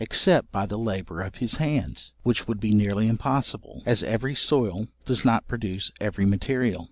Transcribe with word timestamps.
except 0.03 0.51
by 0.51 0.65
the 0.65 0.79
labour 0.79 1.21
of 1.21 1.35
his 1.35 1.57
hands, 1.57 2.11
which 2.23 2.47
would 2.47 2.59
be 2.59 2.73
nearly 2.73 3.07
impossible, 3.07 3.83
as 3.85 4.01
every 4.01 4.33
soil 4.33 4.87
does 5.05 5.23
not 5.23 5.47
produce 5.47 5.91
every 6.01 6.25
material. 6.25 6.79